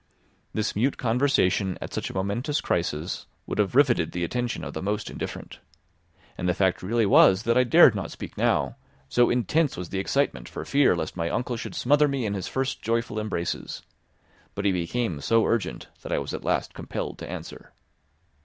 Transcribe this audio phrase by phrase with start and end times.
[0.51, 4.81] This mute conversation at such a momentous crisis would have riveted the attention of the
[4.81, 5.59] most indifferent.
[6.39, 8.77] And the fact really was that I dared not speak now,
[9.09, 12.47] so intense was the excitement for fear lest my uncle should smother me in his
[12.47, 13.83] first joyful embraces.
[14.55, 17.71] But he became so urgent that I was at last compelled to answer.